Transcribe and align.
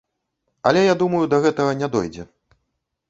Але 0.69 0.81
я 0.85 0.95
думаю, 1.03 1.21
да 1.33 1.41
гэтага 1.45 1.77
не 1.83 1.91
дойдзе. 1.97 2.23